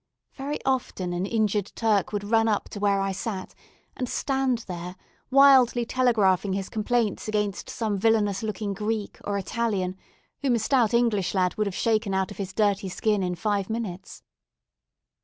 [0.33, 3.53] Very often an injured Turk would run up to where I sat,
[3.95, 4.95] and stand there,
[5.29, 9.95] wildly telegraphing his complaints against some villainous looking Greek, or Italian,
[10.41, 13.69] whom a stout English lad would have shaken out of his dirty skin in five
[13.69, 14.23] minutes.